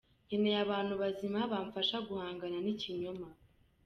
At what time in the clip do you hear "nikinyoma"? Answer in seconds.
2.65-3.27